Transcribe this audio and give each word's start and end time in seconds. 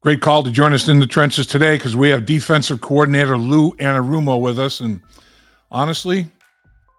Great 0.00 0.20
call 0.20 0.44
to 0.44 0.50
join 0.52 0.72
us 0.72 0.86
in 0.86 1.00
the 1.00 1.08
trenches 1.08 1.44
today 1.44 1.76
because 1.76 1.96
we 1.96 2.08
have 2.08 2.24
defensive 2.24 2.80
coordinator 2.80 3.36
Lou 3.36 3.72
Anarumo 3.78 4.40
with 4.40 4.56
us. 4.56 4.78
And 4.78 5.00
honestly, 5.72 6.30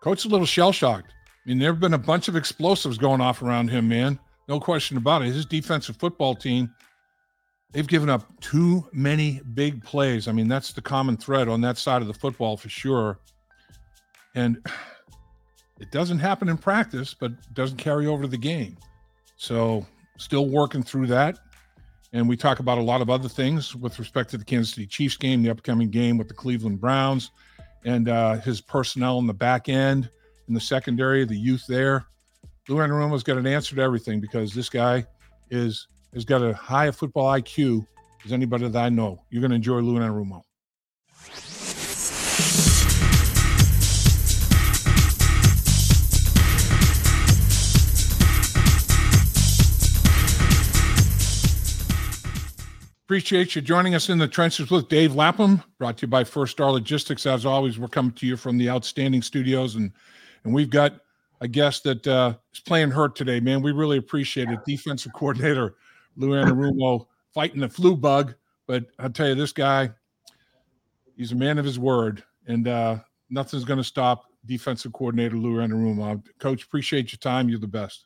coach 0.02 0.26
a 0.26 0.28
little 0.28 0.46
shell 0.46 0.74
shocked. 0.74 1.14
I 1.46 1.50
mean, 1.50 1.60
there 1.60 1.72
have 1.72 1.80
been 1.80 1.94
a 1.94 1.98
bunch 1.98 2.28
of 2.28 2.36
explosives 2.36 2.98
going 2.98 3.22
off 3.22 3.42
around 3.42 3.70
him, 3.70 3.88
man. 3.88 4.20
No 4.50 4.60
question 4.60 4.98
about 4.98 5.22
it. 5.22 5.28
His 5.28 5.46
defensive 5.46 5.96
football 5.96 6.36
team, 6.36 6.74
they've 7.72 7.88
given 7.88 8.10
up 8.10 8.28
too 8.42 8.86
many 8.92 9.40
big 9.54 9.82
plays. 9.82 10.28
I 10.28 10.34
mean, 10.34 10.50
that's 10.50 10.74
the 10.74 10.82
common 10.82 11.16
thread 11.16 11.48
on 11.48 11.62
that 11.62 11.78
side 11.78 12.02
of 12.02 12.10
the 12.10 12.14
football 12.14 12.58
for 12.58 12.68
sure. 12.68 13.20
And 14.36 14.58
it 15.80 15.90
doesn't 15.92 16.20
happen 16.20 16.50
in 16.50 16.58
practice, 16.58 17.14
but 17.14 17.32
doesn't 17.54 17.78
carry 17.78 18.08
over 18.08 18.24
to 18.24 18.28
the 18.28 18.38
game. 18.38 18.78
So, 19.38 19.86
still 20.18 20.50
working 20.50 20.84
through 20.84 21.08
that. 21.08 21.40
And 22.12 22.28
we 22.28 22.36
talk 22.36 22.60
about 22.60 22.78
a 22.78 22.82
lot 22.82 23.02
of 23.02 23.10
other 23.10 23.30
things 23.30 23.76
with 23.76 24.00
respect 24.00 24.32
to 24.32 24.38
the 24.38 24.46
Kansas 24.46 24.74
City 24.74 24.88
Chiefs 24.88 25.18
game, 25.18 25.44
the 25.44 25.52
upcoming 25.52 25.90
game 25.90 26.18
with 26.18 26.28
the 26.28 26.34
Cleveland 26.34 26.80
Browns, 26.80 27.32
and 27.86 28.10
uh, 28.10 28.38
his 28.38 28.62
personnel 28.62 29.20
in 29.20 29.28
the 29.28 29.34
back 29.34 29.70
end, 29.70 30.10
in 30.48 30.54
the 30.54 30.60
secondary, 30.60 31.24
the 31.26 31.38
youth 31.38 31.66
there. 31.68 32.06
Lou 32.68 32.78
Anarumo's 32.78 33.24
got 33.24 33.38
an 33.38 33.48
answer 33.48 33.76
to 33.76 33.82
everything 33.82 34.20
because 34.20 34.54
this 34.54 34.70
guy 34.70 35.06
is 35.50 35.88
has 36.14 36.26
got 36.26 36.42
a 36.42 36.54
high 36.54 36.90
football 36.92 37.32
IQ 37.34 37.86
as 38.26 38.32
anybody 38.32 38.68
that 38.68 38.84
I 38.84 38.90
know. 38.90 39.24
You're 39.30 39.42
going 39.42 39.52
to 39.52 39.56
enjoy 39.56 39.80
Lou 39.80 40.00
Anarumo. 40.00 40.42
Appreciate 53.10 53.56
you 53.56 53.62
joining 53.64 53.96
us 53.96 54.08
in 54.10 54.20
the 54.20 54.28
trenches 54.28 54.70
with 54.70 54.88
Dave 54.88 55.16
Lapham, 55.16 55.64
brought 55.80 55.98
to 55.98 56.02
you 56.04 56.08
by 56.08 56.24
First 56.24 56.52
Star 56.52 56.70
Logistics. 56.70 57.26
As 57.26 57.44
always, 57.44 57.80
we're 57.80 57.88
coming 57.88 58.12
to 58.12 58.28
you 58.28 58.38
from 58.38 58.60
the 58.60 58.70
outstanding 58.70 59.24
studios, 59.24 59.74
and 59.74 59.92
and 60.44 60.54
we've 60.54 60.70
got 60.70 60.94
a 61.42 61.48
guest 61.48 61.84
that 61.86 62.06
uh, 62.06 62.36
is 62.54 62.60
playing 62.60 62.92
hurt 62.92 63.16
today, 63.16 63.40
man. 63.40 63.64
We 63.64 63.72
really 63.72 63.98
appreciate 63.98 64.50
it. 64.50 64.60
Defensive 64.64 65.12
coordinator 65.14 65.74
Lou 66.18 66.40
Anarumo 66.40 67.08
fighting 67.34 67.62
the 67.62 67.70
flu 67.70 67.96
bug, 67.98 68.36
but 68.68 68.86
I'll 69.00 69.10
tell 69.10 69.30
you, 69.30 69.34
this 69.34 69.54
guy, 69.54 69.90
he's 71.18 71.32
a 71.32 71.36
man 71.36 71.58
of 71.58 71.66
his 71.66 71.80
word, 71.80 72.24
and 72.46 72.68
uh, 72.68 72.98
nothing's 73.32 73.66
going 73.66 73.80
to 73.80 73.84
stop 73.84 74.26
defensive 74.46 74.94
coordinator 74.94 75.36
Lou 75.36 75.56
Anarumo. 75.56 76.24
Coach, 76.38 76.64
appreciate 76.64 77.12
your 77.12 77.18
time. 77.18 77.50
You're 77.50 77.58
the 77.58 77.66
best. 77.66 78.06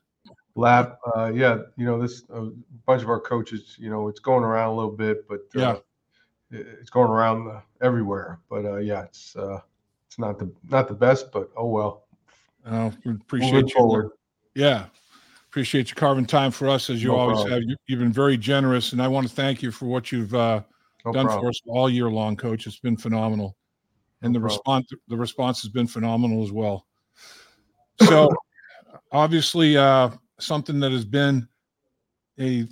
Lap, 0.55 0.99
uh, 1.15 1.31
yeah, 1.33 1.59
you 1.77 1.85
know, 1.85 1.99
this 1.99 2.23
a 2.29 2.49
bunch 2.85 3.01
of 3.01 3.09
our 3.09 3.19
coaches, 3.19 3.75
you 3.79 3.89
know, 3.89 4.07
it's 4.07 4.19
going 4.19 4.43
around 4.43 4.69
a 4.69 4.75
little 4.75 4.91
bit, 4.91 5.27
but 5.27 5.41
uh, 5.55 5.59
Yeah. 5.59 5.75
it's 6.51 6.91
going 6.91 7.09
around 7.09 7.49
uh, 7.49 7.61
everywhere. 7.81 8.39
But 8.49 8.65
uh, 8.65 8.77
yeah, 8.77 9.03
it's 9.03 9.35
uh, 9.35 9.59
it's 10.07 10.19
not 10.19 10.37
the 10.37 10.51
not 10.69 10.87
the 10.87 10.93
best, 10.93 11.31
but 11.31 11.49
oh 11.57 11.67
well. 11.67 12.05
Uh, 12.65 12.91
we 13.03 13.11
Moving 13.11 13.21
appreciate 13.21 13.67
you. 13.67 13.73
forward. 13.73 14.11
Yeah. 14.53 14.85
Appreciate 15.49 15.89
you 15.89 15.95
carving 15.95 16.25
time 16.25 16.49
for 16.49 16.67
us 16.67 16.89
as 16.89 17.03
you 17.03 17.09
No 17.09 17.19
always 17.19 17.37
problem. 17.37 17.51
have. 17.53 17.61
You, 17.69 17.75
you've 17.87 17.99
been 17.99 18.13
very 18.13 18.37
generous, 18.37 18.91
and 18.93 19.01
I 19.01 19.07
want 19.07 19.27
to 19.27 19.33
thank 19.33 19.61
you 19.61 19.71
for 19.71 19.85
what 19.85 20.11
you've 20.11 20.33
uh, 20.33 20.61
No 21.05 21.13
done 21.13 21.25
problem. 21.25 21.41
for 21.41 21.49
us 21.49 21.61
all 21.67 21.89
year 21.89 22.09
long, 22.09 22.35
Coach. 22.35 22.65
It's 22.65 22.79
been 22.79 22.97
phenomenal, 22.97 23.55
and 24.21 24.33
No 24.33 24.39
the 24.39 24.41
problem. 24.41 24.57
response 24.57 24.89
the 25.07 25.17
response 25.17 25.61
has 25.61 25.69
been 25.71 25.85
phenomenal 25.85 26.43
as 26.43 26.51
well. 26.51 26.87
So, 28.01 28.29
obviously, 29.11 29.77
uh, 29.77 30.09
something 30.43 30.79
that 30.81 30.91
has 30.91 31.05
been 31.05 31.47
a 32.39 32.67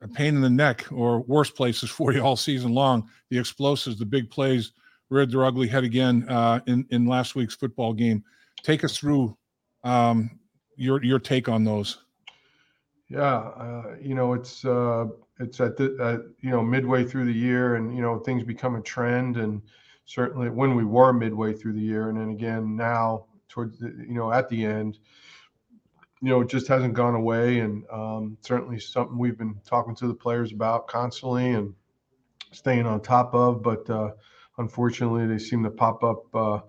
a 0.00 0.08
pain 0.08 0.36
in 0.36 0.40
the 0.40 0.50
neck 0.50 0.86
or 0.92 1.20
worse 1.20 1.50
places 1.50 1.90
for 1.98 2.12
you 2.12 2.22
all 2.22 2.36
season 2.36 2.72
long. 2.72 3.08
The 3.30 3.38
explosives, 3.38 3.98
the 3.98 4.06
big 4.06 4.30
plays, 4.30 4.72
reared 5.10 5.30
their 5.30 5.44
ugly 5.44 5.68
head 5.68 5.84
again 5.84 6.26
uh, 6.28 6.60
in 6.66 6.86
in 6.90 7.06
last 7.06 7.34
week's 7.34 7.54
football 7.54 7.92
game. 7.92 8.24
Take 8.62 8.84
us 8.84 8.96
through 8.96 9.36
um, 9.84 10.38
your 10.76 11.02
your 11.02 11.18
take 11.18 11.48
on 11.48 11.64
those. 11.64 11.98
Yeah, 13.08 13.36
uh, 13.36 13.96
you 14.00 14.14
know, 14.14 14.34
it's 14.34 14.64
uh, 14.64 15.06
it's 15.40 15.60
at 15.60 15.76
the 15.76 15.96
at, 16.00 16.20
you 16.40 16.50
know 16.50 16.62
midway 16.62 17.04
through 17.04 17.26
the 17.26 17.32
year, 17.32 17.76
and 17.76 17.94
you 17.94 18.02
know 18.02 18.18
things 18.18 18.44
become 18.44 18.76
a 18.76 18.82
trend, 18.82 19.36
and 19.36 19.62
certainly 20.04 20.50
when 20.50 20.74
we 20.74 20.84
were 20.84 21.12
midway 21.12 21.54
through 21.54 21.72
the 21.72 21.80
year, 21.80 22.10
and 22.10 22.18
then 22.20 22.30
again 22.30 22.76
now 22.76 23.24
towards 23.48 23.78
the 23.78 23.88
you 24.06 24.14
know 24.14 24.30
at 24.30 24.48
the 24.48 24.64
end, 24.64 24.98
you 26.20 26.28
know, 26.28 26.40
it 26.40 26.48
just 26.48 26.66
hasn't 26.66 26.94
gone 26.94 27.14
away, 27.14 27.60
and 27.60 27.84
um, 27.90 28.36
certainly 28.40 28.78
something 28.80 29.18
we've 29.18 29.38
been 29.38 29.60
talking 29.64 29.94
to 29.96 30.08
the 30.08 30.14
players 30.14 30.52
about 30.52 30.88
constantly 30.88 31.50
and 31.50 31.74
staying 32.52 32.86
on 32.86 33.00
top 33.00 33.34
of, 33.34 33.62
but 33.62 33.88
uh, 33.90 34.10
unfortunately 34.58 35.26
they 35.26 35.38
seem 35.38 35.62
to 35.62 35.70
pop 35.70 36.02
up 36.02 36.34
uh, 36.34 36.60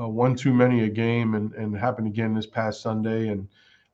uh, 0.00 0.08
one 0.08 0.34
too 0.34 0.52
many 0.52 0.84
a 0.84 0.88
game, 0.88 1.34
and 1.34 1.52
and 1.54 1.76
happened 1.76 2.06
again 2.06 2.34
this 2.34 2.46
past 2.46 2.82
Sunday, 2.82 3.28
and 3.28 3.48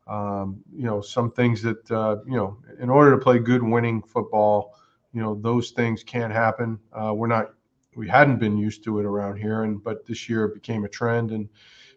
um, 0.07 0.63
you 0.73 0.85
know, 0.85 1.01
some 1.01 1.33
things 1.33 1.63
that, 1.63 1.91
uh, 1.91 2.17
you 2.27 2.37
know, 2.37 2.57
in 2.79 2.91
order 2.91 3.11
to 3.11 3.19
play 3.19 3.39
good 3.39 3.63
winning 3.63 4.03
football, 4.03 4.75
you 5.13 5.21
know, 5.21 5.35
those 5.35 5.71
things 5.71 6.05
can't 6.05 6.33
happen. 6.33 6.79
Uh, 6.93 7.13
we're 7.13 7.27
not, 7.27 7.55
we 7.97 8.09
hadn't 8.09 8.39
been 8.39 8.57
used 8.57 8.85
to 8.85 9.01
it 9.01 9.05
around 9.05 9.37
here. 9.37 9.63
And, 9.63 9.83
but 9.83 10.07
this 10.07 10.29
year 10.29 10.45
it 10.45 10.55
became 10.55 10.85
a 10.85 10.89
trend 10.89 11.33
and 11.33 11.49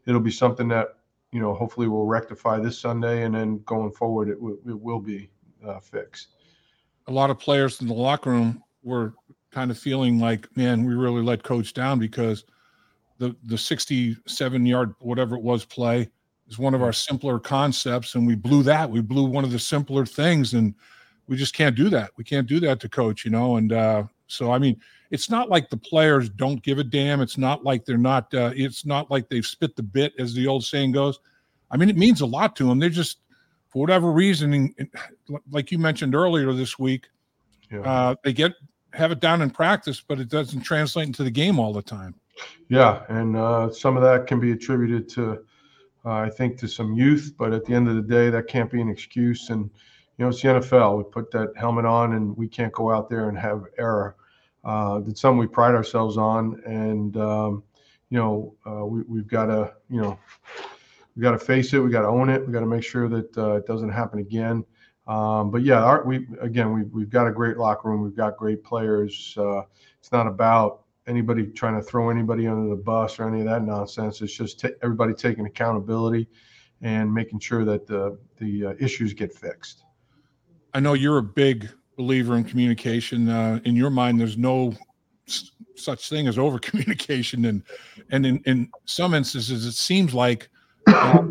it'll 0.07 0.21
be 0.21 0.31
something 0.31 0.67
that, 0.69 0.95
you 1.31 1.39
know, 1.39 1.53
hopefully 1.53 1.87
we'll 1.87 2.05
rectify 2.05 2.59
this 2.59 2.77
Sunday 2.79 3.23
and 3.23 3.35
then 3.35 3.59
going 3.65 3.91
forward, 3.91 4.29
it, 4.29 4.35
w- 4.35 4.59
it 4.67 4.79
will 4.79 4.99
be 4.99 5.29
uh, 5.65 5.79
fixed. 5.79 6.29
a 7.07 7.11
lot 7.11 7.29
of 7.29 7.39
players 7.39 7.81
in 7.81 7.87
the 7.87 7.93
locker 7.93 8.31
room 8.31 8.63
were 8.83 9.13
kind 9.51 9.71
of 9.71 9.77
feeling 9.77 10.19
like, 10.19 10.47
man, 10.55 10.85
we 10.85 10.93
really 10.93 11.21
let 11.21 11.43
coach 11.43 11.73
down 11.73 11.99
because 11.99 12.45
the 13.17 13.35
the 13.43 13.57
67 13.57 14.65
yard 14.65 14.93
whatever 14.99 15.35
it 15.35 15.41
was 15.41 15.65
play 15.65 16.07
is 16.47 16.57
one 16.57 16.73
of 16.73 16.81
our 16.81 16.93
simpler 16.93 17.39
concepts 17.39 18.15
and 18.15 18.25
we 18.25 18.35
blew 18.35 18.63
that. 18.63 18.89
We 18.89 19.01
blew 19.01 19.25
one 19.25 19.43
of 19.43 19.51
the 19.51 19.59
simpler 19.59 20.05
things 20.05 20.53
and 20.53 20.73
we 21.27 21.35
just 21.35 21.53
can't 21.53 21.75
do 21.75 21.89
that. 21.89 22.11
We 22.17 22.23
can't 22.23 22.47
do 22.47 22.59
that 22.61 22.79
to 22.79 22.89
coach, 22.89 23.25
you 23.25 23.31
know. 23.31 23.57
And 23.57 23.73
uh 23.73 24.03
so 24.29 24.51
I 24.51 24.59
mean, 24.59 24.79
it's 25.11 25.29
not 25.29 25.49
like 25.49 25.69
the 25.69 25.77
players 25.77 26.29
don't 26.29 26.61
give 26.63 26.77
a 26.79 26.83
damn. 26.83 27.21
It's 27.21 27.37
not 27.37 27.63
like 27.63 27.83
they're 27.85 27.97
not 27.97 28.33
uh 28.33 28.51
it's 28.55 28.85
not 28.85 29.09
like 29.11 29.27
they've 29.29 29.45
spit 29.45 29.75
the 29.75 29.83
bit 29.83 30.13
as 30.19 30.33
the 30.33 30.47
old 30.47 30.63
saying 30.63 30.91
goes. 30.93 31.19
I 31.71 31.77
mean, 31.77 31.89
it 31.89 31.97
means 31.97 32.21
a 32.21 32.25
lot 32.25 32.55
to 32.57 32.67
them. 32.67 32.79
They're 32.79 32.89
just 32.89 33.19
for 33.69 33.79
whatever 33.79 34.11
reason, 34.11 34.75
like 35.51 35.71
you 35.71 35.77
mentioned 35.77 36.15
earlier 36.15 36.53
this 36.53 36.79
week, 36.79 37.07
Yeah. 37.71 37.81
uh, 37.81 38.15
they 38.23 38.33
get 38.33 38.53
have 38.93 39.11
it 39.11 39.19
down 39.19 39.41
in 39.41 39.51
practice, 39.51 40.01
but 40.01 40.19
it 40.19 40.29
doesn't 40.29 40.61
translate 40.61 41.05
into 41.05 41.23
the 41.23 41.29
game 41.31 41.59
all 41.59 41.71
the 41.73 41.81
time. 41.81 42.15
Yeah, 42.69 43.03
and 43.09 43.35
uh, 43.35 43.71
some 43.71 43.97
of 43.97 44.03
that 44.03 44.25
can 44.25 44.39
be 44.39 44.51
attributed 44.51 45.09
to, 45.09 45.43
uh, 46.05 46.09
I 46.11 46.29
think, 46.29 46.57
to 46.59 46.67
some 46.67 46.93
youth. 46.93 47.33
But 47.37 47.53
at 47.53 47.65
the 47.65 47.73
end 47.73 47.87
of 47.89 47.95
the 47.95 48.01
day, 48.01 48.29
that 48.31 48.47
can't 48.47 48.71
be 48.71 48.81
an 48.81 48.89
excuse. 48.89 49.49
And 49.49 49.69
you 50.17 50.25
know, 50.25 50.29
it's 50.29 50.41
the 50.41 50.47
NFL. 50.47 50.97
We 50.97 51.03
put 51.03 51.29
that 51.31 51.53
helmet 51.55 51.85
on, 51.85 52.13
and 52.13 52.35
we 52.35 52.47
can't 52.47 52.73
go 52.73 52.91
out 52.91 53.09
there 53.09 53.29
and 53.29 53.37
have 53.37 53.65
error. 53.77 54.15
Uh, 54.63 54.99
that's 54.99 55.21
something 55.21 55.37
we 55.37 55.47
pride 55.47 55.75
ourselves 55.75 56.17
on, 56.17 56.61
and 56.65 57.15
um, 57.17 57.63
you 58.09 58.17
know, 58.17 58.55
uh, 58.65 58.85
we, 58.85 59.01
we've 59.03 59.27
got 59.27 59.45
to, 59.45 59.73
you 59.89 60.01
know, 60.01 60.19
we 61.15 61.21
got 61.21 61.31
to 61.31 61.39
face 61.39 61.73
it. 61.73 61.79
We 61.79 61.89
got 61.89 62.01
to 62.01 62.07
own 62.07 62.29
it. 62.29 62.45
We 62.45 62.51
got 62.51 62.61
to 62.61 62.65
make 62.65 62.83
sure 62.83 63.07
that 63.07 63.37
uh, 63.37 63.55
it 63.55 63.67
doesn't 63.67 63.89
happen 63.89 64.19
again. 64.19 64.65
Um, 65.07 65.49
but 65.49 65.63
yeah, 65.63 65.83
our, 65.83 66.03
we 66.03 66.27
again, 66.39 66.73
we, 66.73 66.83
we've 66.83 67.09
got 67.09 67.27
a 67.27 67.31
great 67.31 67.57
locker 67.57 67.89
room. 67.89 68.03
We've 68.03 68.15
got 68.15 68.37
great 68.37 68.63
players. 68.63 69.35
Uh, 69.37 69.61
it's 69.99 70.11
not 70.11 70.27
about 70.27 70.83
anybody 71.07 71.47
trying 71.47 71.75
to 71.75 71.81
throw 71.81 72.09
anybody 72.09 72.47
under 72.47 72.69
the 72.69 72.75
bus 72.75 73.19
or 73.19 73.27
any 73.27 73.39
of 73.39 73.45
that 73.45 73.63
nonsense. 73.63 74.21
It's 74.21 74.33
just 74.33 74.59
ta 74.59 74.69
everybody 74.83 75.13
taking 75.13 75.45
accountability 75.45 76.27
and 76.81 77.11
making 77.11 77.39
sure 77.39 77.65
that 77.65 77.87
the 77.87 78.17
the 78.37 78.67
uh, 78.67 78.73
issues 78.79 79.13
get 79.13 79.33
fixed. 79.33 79.83
I 80.73 80.79
know 80.79 80.93
you're 80.93 81.17
a 81.17 81.23
big 81.23 81.69
believer 81.99 82.37
in 82.37 82.45
communication. 82.45 83.27
Uh, 83.27 83.59
in 83.65 83.75
your 83.75 83.89
mind, 83.89 84.17
there's 84.17 84.37
no 84.37 84.73
s- 85.27 85.51
such 85.75 86.09
thing 86.09 86.27
as 86.27 86.39
over 86.39 86.57
communication, 86.57 87.45
and 87.45 87.61
and 88.09 88.25
in, 88.25 88.41
in 88.45 88.69
some 88.85 89.13
instances, 89.13 89.65
it 89.65 89.73
seems 89.73 90.13
like 90.13 90.49
uh, 90.87 91.21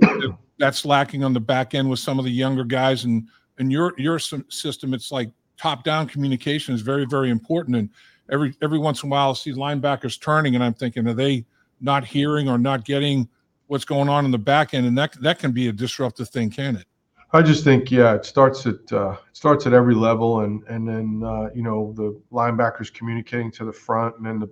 that's 0.59 0.85
lacking 0.85 1.25
on 1.25 1.33
the 1.33 1.41
back 1.41 1.75
end 1.75 1.89
with 1.89 1.99
some 1.99 2.19
of 2.19 2.27
the 2.27 2.31
younger 2.31 2.65
guys. 2.65 3.05
And 3.05 3.27
in 3.59 3.71
your 3.71 3.95
your 3.97 4.19
system, 4.19 4.93
it's 4.93 5.11
like 5.11 5.31
top 5.57 5.85
down 5.85 6.07
communication 6.07 6.75
is 6.75 6.83
very 6.83 7.07
very 7.07 7.31
important. 7.31 7.75
And 7.77 7.89
every 8.31 8.55
every 8.61 8.79
once 8.79 9.03
in 9.03 9.09
a 9.09 9.11
while, 9.11 9.31
I 9.31 9.33
see 9.33 9.55
linebackers 9.55 10.21
turning, 10.21 10.55
and 10.55 10.63
I'm 10.63 10.75
thinking, 10.75 11.09
are 11.09 11.15
they 11.15 11.47
not 11.81 12.05
hearing 12.05 12.47
or 12.47 12.59
not 12.59 12.85
getting 12.85 13.27
what's 13.69 13.87
going 13.87 14.11
on 14.11 14.27
in 14.27 14.31
the 14.31 14.39
back 14.39 14.75
end? 14.75 14.87
And 14.87 14.99
that 14.99 15.15
that 15.23 15.39
can 15.39 15.53
be 15.53 15.69
a 15.69 15.73
disruptive 15.73 16.29
thing, 16.29 16.51
can 16.51 16.77
it? 16.77 16.87
I 17.33 17.43
just 17.43 17.63
think, 17.63 17.91
yeah, 17.91 18.15
it 18.15 18.25
starts 18.25 18.65
at 18.67 18.91
uh, 18.91 19.13
it 19.29 19.37
starts 19.37 19.67
at 19.67 19.75
every 19.75 19.95
level, 19.95 20.41
and 20.41 20.63
and 20.69 20.89
then 20.89 21.23
uh, 21.25 21.51
you 21.55 21.63
know 21.63 21.93
the 21.95 22.19
linebackers 22.33 22.93
communicating 22.93 23.51
to 23.53 23.65
the 23.65 23.73
front, 23.73 24.17
and 24.17 24.27
then 24.27 24.39
the 24.39 24.49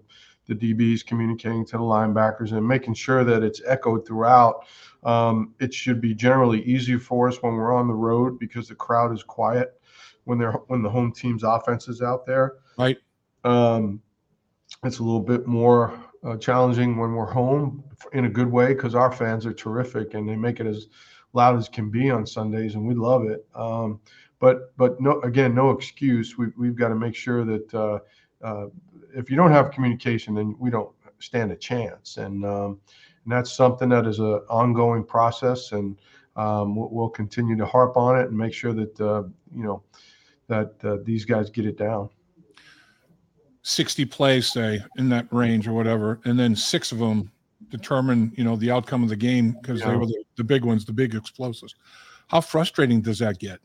the 0.47 0.55
DBs 0.55 1.05
communicating 1.05 1.65
to 1.67 1.73
the 1.73 1.83
linebackers, 1.83 2.53
and 2.53 2.67
making 2.67 2.95
sure 2.95 3.25
that 3.25 3.43
it's 3.43 3.63
echoed 3.67 4.07
throughout. 4.07 4.67
Um, 5.05 5.55
it 5.61 5.73
should 5.73 6.01
be 6.01 6.15
generally 6.15 6.63
easier 6.63 6.99
for 6.99 7.29
us 7.29 7.43
when 7.43 7.55
we're 7.55 7.75
on 7.75 7.89
the 7.89 7.95
road 7.95 8.39
because 8.39 8.69
the 8.69 8.75
crowd 8.75 9.13
is 9.13 9.23
quiet. 9.23 9.81
when 10.25 10.39
they're 10.39 10.53
when 10.69 10.83
the 10.83 10.91
home 10.91 11.13
team's 11.13 11.45
offense 11.45 11.89
is 11.89 12.03
out 12.03 12.27
there. 12.27 12.55
Right. 12.79 12.99
Um, 13.45 14.03
it's 14.85 14.99
a 14.99 15.03
little 15.03 15.21
bit 15.21 15.47
more 15.47 15.99
uh, 16.25 16.37
challenging 16.37 16.97
when 16.97 17.13
we're 17.15 17.31
home 17.31 17.85
in 18.13 18.25
a 18.27 18.29
good 18.29 18.51
way 18.51 18.75
because 18.75 18.95
our 18.95 19.13
fans 19.13 19.47
are 19.47 19.53
terrific 19.53 20.15
and 20.15 20.29
they 20.29 20.37
make 20.37 20.61
it 20.61 20.67
as 20.67 20.89
loud 21.37 21.57
as 21.57 21.69
can 21.69 21.91
be 21.91 22.11
on 22.11 22.27
Sundays, 22.27 22.75
and 22.75 22.85
we 22.85 22.95
love 22.95 23.25
it. 23.25 23.47
Um, 23.55 24.01
but 24.41 24.77
but 24.77 25.01
no, 25.01 25.21
again, 25.21 25.55
no 25.55 25.71
excuse. 25.71 26.37
We, 26.37 26.47
we've 26.57 26.75
got 26.75 26.89
to 26.89 26.97
make 26.97 27.15
sure 27.15 27.45
that 27.45 27.75
uh, 27.75 27.99
uh, 28.43 28.67
if 29.15 29.31
you 29.31 29.37
don't 29.37 29.53
have 29.53 29.71
communication, 29.71 30.35
then 30.35 30.57
we 30.59 30.71
don't 30.71 30.91
stand 31.19 31.53
a 31.53 31.57
chance. 31.57 32.17
And 32.17 32.45
um, 32.45 32.81
and 33.25 33.33
that's 33.33 33.53
something 33.53 33.89
that 33.91 34.07
is 34.07 34.19
an 34.19 34.41
ongoing 34.49 35.05
process, 35.05 35.73
and 35.73 35.97
um, 36.37 36.75
we'll, 36.75 37.09
continue 37.09 37.57
to 37.57 37.67
harp 37.67 37.97
on 37.97 38.19
it 38.19 38.29
and 38.29 38.37
make 38.37 38.53
sure 38.53 38.73
that 38.73 39.01
uh, 39.01 39.23
you 39.55 39.63
know 39.63 39.83
that 40.49 40.75
uh, 40.85 40.99
these 41.05 41.25
guys 41.25 41.51
get 41.51 41.67
it 41.67 41.79
down. 41.79 42.09
60 43.63 44.05
plays, 44.05 44.47
say, 44.47 44.81
in 44.97 45.09
that 45.09 45.27
range 45.33 45.67
or 45.67 45.73
whatever, 45.73 46.21
and 46.25 46.39
then 46.39 46.55
six 46.55 46.93
of 46.93 46.99
them 46.99 47.33
determine, 47.71 48.33
you 48.37 48.45
know, 48.45 48.57
the 48.57 48.71
outcome 48.71 49.03
of 49.03 49.09
the 49.09 49.17
game 49.17 49.57
because 49.61 49.81
yeah. 49.81 49.91
they 49.91 49.97
were 49.97 50.07
the, 50.07 50.25
the, 50.37 50.45
big 50.45 50.65
ones, 50.65 50.85
the 50.85 50.93
big 50.93 51.15
explosives. 51.15 51.75
How 52.29 52.41
frustrating 52.41 53.01
does 53.01 53.19
that 53.21 53.39
get? 53.39 53.61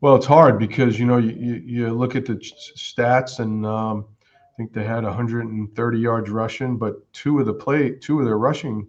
Well, 0.00 0.16
it's 0.16 0.26
hard 0.26 0.58
because 0.58 0.98
you 0.98 1.04
know 1.04 1.18
you, 1.18 1.62
you 1.64 1.90
look 1.90 2.16
at 2.16 2.24
the 2.24 2.34
stats 2.34 3.38
and 3.38 3.66
um, 3.66 4.06
I 4.32 4.56
think 4.56 4.72
they 4.72 4.84
had 4.84 5.04
130 5.04 5.98
yards 5.98 6.30
rushing, 6.30 6.78
but 6.78 7.12
two 7.12 7.38
of 7.38 7.46
the 7.46 7.52
play, 7.52 7.90
two 7.90 8.18
of 8.18 8.24
their 8.24 8.38
rushing 8.38 8.86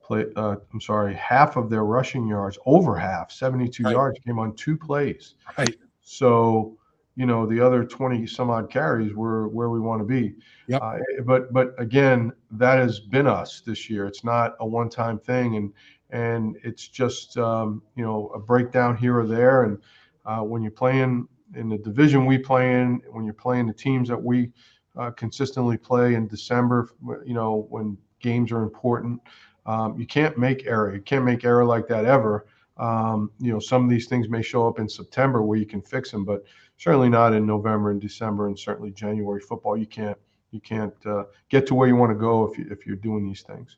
play, 0.00 0.26
uh, 0.36 0.56
I'm 0.72 0.80
sorry, 0.80 1.14
half 1.14 1.56
of 1.56 1.68
their 1.68 1.84
rushing 1.84 2.28
yards, 2.28 2.58
over 2.64 2.96
half, 2.96 3.32
72 3.32 3.82
right. 3.82 3.90
yards, 3.90 4.20
came 4.24 4.38
on 4.38 4.54
two 4.54 4.76
plays. 4.76 5.34
Right. 5.58 5.76
So 6.02 6.78
you 7.16 7.26
know 7.26 7.46
the 7.46 7.60
other 7.60 7.84
20 7.84 8.26
some 8.26 8.50
odd 8.50 8.70
carries 8.70 9.14
were 9.14 9.48
where 9.48 9.70
we 9.70 9.80
want 9.80 10.00
to 10.00 10.04
be. 10.04 10.34
Yep. 10.68 10.82
Uh, 10.82 10.98
but 11.24 11.52
but 11.52 11.74
again, 11.78 12.32
that 12.52 12.78
has 12.78 13.00
been 13.00 13.26
us 13.26 13.62
this 13.64 13.90
year. 13.90 14.06
It's 14.06 14.22
not 14.22 14.54
a 14.60 14.66
one-time 14.66 15.18
thing, 15.18 15.56
and 15.56 15.72
and 16.10 16.56
it's 16.62 16.88
just 16.88 17.36
um, 17.38 17.82
you 17.96 18.04
know 18.04 18.28
a 18.34 18.38
breakdown 18.38 18.96
here 18.96 19.18
or 19.18 19.26
there, 19.26 19.64
and 19.64 19.78
uh, 20.26 20.40
when 20.40 20.62
you're 20.62 20.70
playing 20.70 21.26
in 21.54 21.68
the 21.68 21.78
division 21.78 22.26
we 22.26 22.38
play 22.38 22.80
in, 22.80 23.00
when 23.10 23.24
you're 23.24 23.34
playing 23.34 23.66
the 23.66 23.72
teams 23.72 24.08
that 24.08 24.22
we 24.22 24.50
uh, 24.96 25.10
consistently 25.12 25.76
play 25.76 26.14
in 26.14 26.26
December, 26.26 26.90
you 27.24 27.34
know, 27.34 27.66
when 27.70 27.96
games 28.20 28.50
are 28.50 28.62
important, 28.62 29.20
um, 29.66 29.98
you 29.98 30.06
can't 30.06 30.36
make 30.36 30.66
error. 30.66 30.94
You 30.94 31.00
can't 31.00 31.24
make 31.24 31.44
error 31.44 31.64
like 31.64 31.86
that 31.88 32.04
ever. 32.04 32.46
Um, 32.78 33.30
you 33.38 33.52
know, 33.52 33.58
some 33.58 33.84
of 33.84 33.90
these 33.90 34.06
things 34.06 34.28
may 34.28 34.42
show 34.42 34.66
up 34.68 34.78
in 34.78 34.88
September 34.88 35.42
where 35.42 35.58
you 35.58 35.66
can 35.66 35.80
fix 35.80 36.10
them, 36.10 36.24
but 36.24 36.44
certainly 36.76 37.08
not 37.08 37.32
in 37.32 37.46
November 37.46 37.90
and 37.90 38.00
December, 38.00 38.46
and 38.46 38.58
certainly 38.58 38.90
January 38.90 39.40
football. 39.40 39.76
You 39.76 39.86
can't 39.86 40.18
you 40.50 40.60
can't 40.60 40.94
uh, 41.06 41.24
get 41.48 41.66
to 41.68 41.74
where 41.74 41.88
you 41.88 41.96
want 41.96 42.10
to 42.10 42.18
go 42.18 42.50
if 42.50 42.58
you 42.58 42.66
if 42.70 42.86
you're 42.86 42.96
doing 42.96 43.26
these 43.26 43.42
things. 43.42 43.76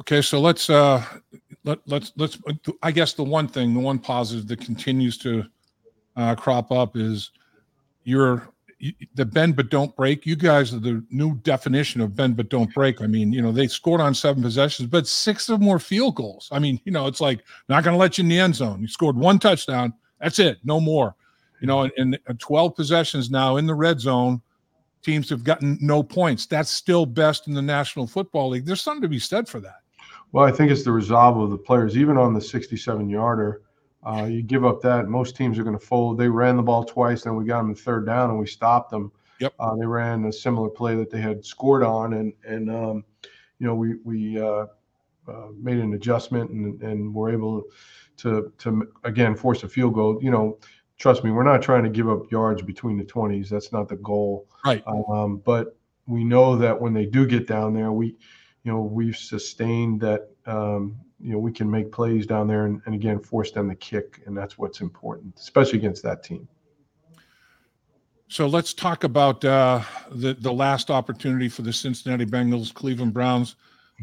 Okay, 0.00 0.22
so 0.22 0.40
let's 0.40 0.68
uh, 0.70 1.04
let 1.64 1.78
let's 1.86 2.12
let's. 2.16 2.38
I 2.82 2.90
guess 2.90 3.12
the 3.12 3.24
one 3.24 3.46
thing, 3.46 3.74
the 3.74 3.80
one 3.80 3.98
positive 3.98 4.48
that 4.48 4.60
continues 4.60 5.18
to 5.18 5.44
uh, 6.16 6.34
crop 6.34 6.72
up 6.72 6.96
is 6.96 7.30
you're 8.02 8.48
the 9.14 9.24
bend 9.24 9.56
but 9.56 9.70
don't 9.70 9.94
break. 9.96 10.26
You 10.26 10.36
guys 10.36 10.74
are 10.74 10.80
the 10.80 11.04
new 11.10 11.36
definition 11.36 12.00
of 12.00 12.14
bend 12.14 12.36
but 12.36 12.50
don't 12.50 12.72
break. 12.74 13.00
I 13.00 13.06
mean, 13.06 13.32
you 13.32 13.40
know, 13.40 13.52
they 13.52 13.66
scored 13.66 14.00
on 14.00 14.14
seven 14.14 14.42
possessions, 14.42 14.88
but 14.88 15.06
six 15.06 15.48
of 15.48 15.60
them 15.60 15.68
were 15.68 15.78
field 15.78 16.16
goals. 16.16 16.48
I 16.52 16.58
mean, 16.58 16.80
you 16.84 16.92
know, 16.92 17.06
it's 17.06 17.20
like 17.20 17.44
not 17.68 17.84
going 17.84 17.94
to 17.94 17.98
let 17.98 18.18
you 18.18 18.22
in 18.22 18.28
the 18.28 18.38
end 18.38 18.56
zone. 18.56 18.80
You 18.80 18.88
scored 18.88 19.16
one 19.16 19.38
touchdown. 19.38 19.94
That's 20.20 20.38
it. 20.38 20.58
No 20.64 20.80
more. 20.80 21.14
You 21.64 21.68
know, 21.68 21.84
in, 21.96 22.18
in 22.28 22.36
12 22.36 22.76
possessions 22.76 23.30
now 23.30 23.56
in 23.56 23.66
the 23.66 23.74
red 23.74 23.98
zone, 23.98 24.42
teams 25.00 25.30
have 25.30 25.42
gotten 25.44 25.78
no 25.80 26.02
points. 26.02 26.44
That's 26.44 26.70
still 26.70 27.06
best 27.06 27.48
in 27.48 27.54
the 27.54 27.62
National 27.62 28.06
Football 28.06 28.50
League. 28.50 28.66
There's 28.66 28.82
something 28.82 29.00
to 29.00 29.08
be 29.08 29.18
said 29.18 29.48
for 29.48 29.60
that. 29.60 29.76
Well, 30.32 30.44
I 30.44 30.52
think 30.52 30.70
it's 30.70 30.84
the 30.84 30.92
resolve 30.92 31.38
of 31.38 31.48
the 31.48 31.56
players, 31.56 31.96
even 31.96 32.18
on 32.18 32.34
the 32.34 32.40
67 32.42 33.08
yarder. 33.08 33.62
Uh, 34.04 34.26
you 34.30 34.42
give 34.42 34.66
up 34.66 34.82
that, 34.82 35.08
most 35.08 35.36
teams 35.36 35.58
are 35.58 35.64
going 35.64 35.78
to 35.78 35.82
fold. 35.82 36.18
They 36.18 36.28
ran 36.28 36.58
the 36.58 36.62
ball 36.62 36.84
twice, 36.84 37.22
then 37.22 37.34
we 37.34 37.46
got 37.46 37.62
them 37.62 37.70
in 37.70 37.76
third 37.76 38.04
down 38.04 38.28
and 38.28 38.38
we 38.38 38.46
stopped 38.46 38.90
them. 38.90 39.10
Yep. 39.40 39.54
Uh, 39.58 39.74
they 39.76 39.86
ran 39.86 40.26
a 40.26 40.32
similar 40.34 40.68
play 40.68 40.94
that 40.96 41.08
they 41.08 41.22
had 41.22 41.46
scored 41.46 41.82
on, 41.82 42.12
and 42.12 42.34
and 42.46 42.70
um, 42.70 43.04
you 43.58 43.66
know 43.66 43.74
we 43.74 43.94
we 44.04 44.38
uh, 44.38 44.66
uh 45.26 45.46
made 45.58 45.78
an 45.78 45.94
adjustment 45.94 46.50
and 46.50 46.82
and 46.82 47.14
were 47.14 47.32
able 47.32 47.64
to 48.18 48.52
to 48.58 48.86
again 49.02 49.34
force 49.34 49.62
a 49.62 49.68
field 49.68 49.94
goal. 49.94 50.18
You 50.22 50.30
know, 50.30 50.58
trust 50.98 51.24
me, 51.24 51.30
we're 51.30 51.42
not 51.42 51.62
trying 51.62 51.84
to 51.84 51.90
give 51.90 52.08
up 52.08 52.30
yards 52.30 52.62
between 52.62 52.96
the 52.96 53.04
20s. 53.04 53.48
That's 53.48 53.72
not 53.72 53.88
the 53.88 53.96
goal. 53.96 54.48
Right. 54.64 54.82
Um, 54.86 55.38
but 55.44 55.76
we 56.06 56.24
know 56.24 56.56
that 56.56 56.80
when 56.80 56.92
they 56.92 57.06
do 57.06 57.26
get 57.26 57.46
down 57.46 57.74
there, 57.74 57.92
we 57.92 58.16
you 58.62 58.72
know 58.72 58.80
we've 58.80 59.16
sustained 59.16 60.00
that 60.00 60.30
um, 60.46 60.96
you 61.20 61.32
know 61.32 61.38
we 61.38 61.52
can 61.52 61.70
make 61.70 61.92
plays 61.92 62.26
down 62.26 62.48
there 62.48 62.66
and, 62.66 62.80
and 62.86 62.94
again 62.94 63.18
force 63.18 63.50
them 63.50 63.68
to 63.68 63.74
kick 63.76 64.20
and 64.26 64.36
that's 64.36 64.58
what's 64.58 64.80
important 64.80 65.34
especially 65.38 65.78
against 65.78 66.02
that 66.02 66.22
team 66.22 66.48
so 68.28 68.46
let's 68.46 68.74
talk 68.74 69.04
about 69.04 69.44
uh, 69.44 69.80
the 70.10 70.34
the 70.34 70.52
last 70.52 70.90
opportunity 70.90 71.48
for 71.48 71.62
the 71.62 71.72
Cincinnati 71.72 72.24
Bengals, 72.26 72.72
Cleveland 72.72 73.12
Browns 73.12 73.54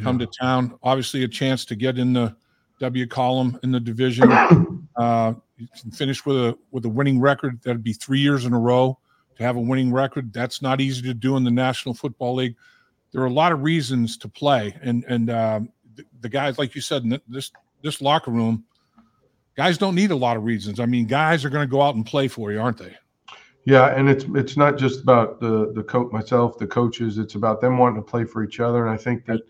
come 0.01 0.19
yeah. 0.19 0.25
to 0.25 0.31
town. 0.39 0.79
Obviously, 0.83 1.23
a 1.23 1.27
chance 1.27 1.65
to 1.65 1.75
get 1.75 1.97
in 1.97 2.13
the 2.13 2.33
W 2.79 3.07
column 3.07 3.59
in 3.63 3.71
the 3.71 3.79
division. 3.79 4.31
Uh, 4.97 5.33
you 5.61 5.81
can 5.81 5.91
finish 5.91 6.25
with 6.25 6.35
a 6.35 6.57
with 6.71 6.85
a 6.85 6.89
winning 6.89 7.19
record. 7.19 7.61
That'd 7.63 7.83
be 7.83 7.93
three 7.93 8.19
years 8.19 8.45
in 8.45 8.53
a 8.53 8.59
row 8.59 8.97
to 9.35 9.43
have 9.43 9.55
a 9.55 9.61
winning 9.61 9.91
record. 9.91 10.33
That's 10.33 10.61
not 10.61 10.81
easy 10.81 11.01
to 11.03 11.13
do 11.13 11.37
in 11.37 11.43
the 11.43 11.51
National 11.51 11.93
Football 11.93 12.35
League 12.35 12.55
there 13.11 13.21
are 13.21 13.25
a 13.25 13.31
lot 13.31 13.51
of 13.51 13.61
reasons 13.61 14.17
to 14.17 14.27
play, 14.27 14.75
and 14.81 15.03
and 15.07 15.29
um, 15.29 15.69
the, 15.95 16.05
the, 16.21 16.29
guys, 16.29 16.57
like 16.57 16.75
you 16.75 16.81
said, 16.81 17.03
in 17.03 17.19
this 17.27 17.51
this 17.83 18.01
locker 18.01 18.31
room, 18.31 18.63
guys 19.55 19.77
don't 19.77 19.95
need 19.95 20.11
a 20.11 20.15
lot 20.15 20.37
of 20.37 20.43
reasons. 20.43 20.79
I 20.79 20.85
mean, 20.85 21.05
guys 21.05 21.43
are 21.43 21.49
going 21.49 21.67
to 21.67 21.71
go 21.71 21.81
out 21.81 21.95
and 21.95 22.05
play 22.05 22.27
for 22.27 22.51
you, 22.51 22.59
aren't 22.59 22.77
they? 22.77 22.95
Yeah, 23.65 23.93
and 23.95 24.09
it's 24.09 24.25
it's 24.33 24.57
not 24.57 24.77
just 24.77 25.01
about 25.01 25.39
the 25.39 25.71
the 25.73 25.83
coach 25.83 26.11
myself, 26.11 26.57
the 26.57 26.67
coaches. 26.67 27.17
It's 27.17 27.35
about 27.35 27.61
them 27.61 27.77
wanting 27.77 28.01
to 28.01 28.09
play 28.09 28.23
for 28.23 28.43
each 28.43 28.59
other. 28.59 28.85
And 28.85 28.93
I 28.93 28.97
think 28.97 29.25
that 29.25 29.41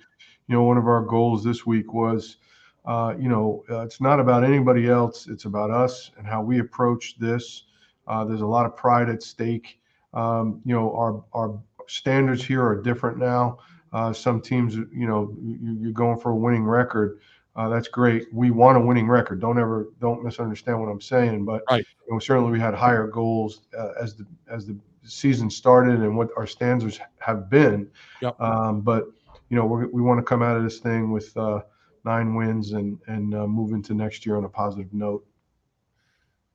you 0.47 0.55
know 0.55 0.63
one 0.63 0.77
of 0.77 0.87
our 0.87 1.01
goals 1.01 1.43
this 1.43 1.65
week 1.65 1.93
was, 1.93 2.37
uh, 2.85 3.13
you 3.19 3.29
know, 3.29 3.63
uh, 3.69 3.81
it's 3.81 4.01
not 4.01 4.19
about 4.19 4.43
anybody 4.43 4.87
else. 4.89 5.27
It's 5.27 5.45
about 5.45 5.69
us 5.69 6.11
and 6.17 6.25
how 6.25 6.41
we 6.41 6.59
approach 6.59 7.17
this. 7.19 7.63
Uh, 8.07 8.25
there's 8.25 8.41
a 8.41 8.47
lot 8.47 8.65
of 8.65 8.75
pride 8.75 9.09
at 9.09 9.21
stake. 9.21 9.79
Um, 10.13 10.61
you 10.65 10.73
know, 10.73 10.93
our 10.95 11.23
our 11.33 11.59
standards 11.87 12.43
here 12.43 12.65
are 12.65 12.81
different 12.81 13.17
now. 13.17 13.59
Uh, 13.93 14.13
some 14.13 14.41
teams, 14.41 14.75
you 14.75 15.07
know, 15.07 15.35
you, 15.41 15.89
are 15.89 15.93
going 15.93 16.19
for 16.19 16.31
a 16.31 16.35
winning 16.35 16.63
record. 16.63 17.19
Uh, 17.55 17.67
that's 17.67 17.89
great. 17.89 18.33
We 18.33 18.49
want 18.49 18.77
a 18.77 18.79
winning 18.79 19.07
record. 19.07 19.41
Don't 19.41 19.59
ever 19.59 19.89
don't 19.99 20.23
misunderstand 20.23 20.79
what 20.79 20.87
I'm 20.87 21.01
saying. 21.01 21.45
But 21.45 21.63
right. 21.69 21.85
you 22.07 22.13
know, 22.13 22.19
certainly 22.19 22.51
we 22.51 22.59
had 22.59 22.73
higher 22.73 23.07
goals 23.07 23.61
uh, 23.77 23.91
as 24.01 24.15
the 24.15 24.25
as 24.49 24.65
the 24.65 24.77
season 25.03 25.49
started 25.49 25.99
and 25.99 26.15
what 26.15 26.29
our 26.37 26.47
standards 26.47 26.99
have 27.19 27.49
been. 27.49 27.89
Yep. 28.21 28.39
Um, 28.39 28.81
but 28.81 29.05
you 29.49 29.57
know 29.57 29.65
we 29.65 29.85
we 29.87 30.01
want 30.01 30.19
to 30.19 30.23
come 30.23 30.41
out 30.41 30.55
of 30.55 30.63
this 30.63 30.79
thing 30.79 31.11
with 31.11 31.35
uh, 31.35 31.61
nine 32.03 32.35
wins 32.35 32.71
and 32.71 32.99
and 33.07 33.33
uh, 33.35 33.47
move 33.47 33.73
into 33.73 33.93
next 33.93 34.25
year 34.25 34.37
on 34.37 34.45
a 34.45 34.49
positive 34.49 34.93
note. 34.93 35.25